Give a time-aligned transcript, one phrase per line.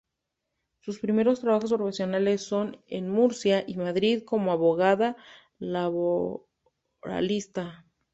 [0.79, 5.15] Sus primeros trabajos profesionales son en Murcia y Madrid como abogada
[5.59, 7.85] laboralista.